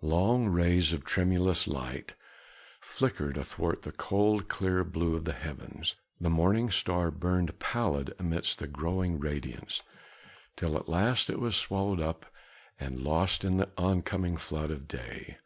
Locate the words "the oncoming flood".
13.56-14.70